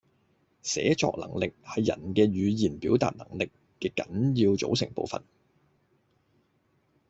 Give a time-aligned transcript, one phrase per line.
[0.63, 4.03] 寫作能力係人嘅語言表達能力嘅緊
[4.43, 5.23] 要組成部分